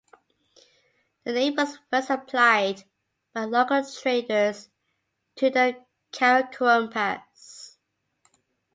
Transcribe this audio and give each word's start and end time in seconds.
The 1.25 1.31
name 1.33 1.57
was 1.57 1.77
first 1.91 2.09
applied 2.09 2.85
by 3.35 3.43
local 3.43 3.83
traders 3.85 4.67
to 5.35 5.51
the 5.51 5.85
Karakoram 6.11 6.89
Pass. 6.91 7.77